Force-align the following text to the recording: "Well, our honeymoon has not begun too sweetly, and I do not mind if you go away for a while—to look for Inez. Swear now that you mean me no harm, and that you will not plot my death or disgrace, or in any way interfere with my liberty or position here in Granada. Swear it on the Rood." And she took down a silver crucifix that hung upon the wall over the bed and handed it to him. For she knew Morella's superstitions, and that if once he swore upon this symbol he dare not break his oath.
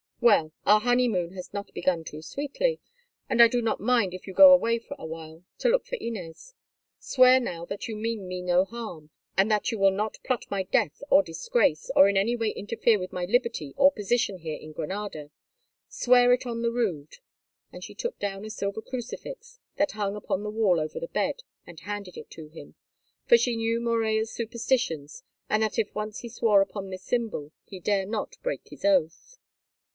"Well, 0.19 0.51
our 0.65 0.81
honeymoon 0.81 1.33
has 1.33 1.51
not 1.53 1.73
begun 1.73 2.03
too 2.03 2.21
sweetly, 2.21 2.79
and 3.29 3.41
I 3.41 3.47
do 3.47 3.61
not 3.61 3.79
mind 3.79 4.13
if 4.13 4.25
you 4.27 4.33
go 4.33 4.51
away 4.51 4.77
for 4.79 4.95
a 4.99 5.05
while—to 5.05 5.67
look 5.67 5.85
for 5.85 5.95
Inez. 5.95 6.53
Swear 6.99 7.39
now 7.39 7.65
that 7.65 7.87
you 7.87 7.95
mean 7.95 8.27
me 8.27 8.41
no 8.41 8.65
harm, 8.65 9.09
and 9.37 9.49
that 9.49 9.71
you 9.71 9.77
will 9.79 9.91
not 9.91 10.19
plot 10.23 10.45
my 10.49 10.61
death 10.63 11.01
or 11.09 11.21
disgrace, 11.23 11.89
or 11.95 12.07
in 12.07 12.17
any 12.17 12.35
way 12.35 12.49
interfere 12.49 12.99
with 12.99 13.11
my 13.13 13.25
liberty 13.25 13.73
or 13.77 13.91
position 13.91 14.39
here 14.39 14.57
in 14.57 14.73
Granada. 14.73 15.31
Swear 15.87 16.33
it 16.33 16.45
on 16.45 16.61
the 16.63 16.71
Rood." 16.71 17.13
And 17.71 17.83
she 17.83 17.95
took 17.95 18.17
down 18.19 18.45
a 18.45 18.49
silver 18.51 18.81
crucifix 18.81 19.59
that 19.77 19.91
hung 19.91 20.15
upon 20.15 20.43
the 20.43 20.51
wall 20.51 20.79
over 20.79 20.99
the 20.99 21.07
bed 21.09 21.41
and 21.65 21.79
handed 21.79 22.15
it 22.17 22.29
to 22.31 22.47
him. 22.47 22.75
For 23.27 23.37
she 23.37 23.55
knew 23.55 23.79
Morella's 23.79 24.31
superstitions, 24.31 25.23
and 25.49 25.61
that 25.63 25.79
if 25.79 25.93
once 25.95 26.19
he 26.19 26.29
swore 26.29 26.61
upon 26.61 26.89
this 26.89 27.03
symbol 27.03 27.51
he 27.65 27.79
dare 27.79 28.05
not 28.07 28.35
break 28.43 28.67
his 28.69 28.83
oath. 28.85 29.37